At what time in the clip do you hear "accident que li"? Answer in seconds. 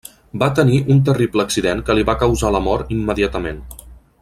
1.49-2.07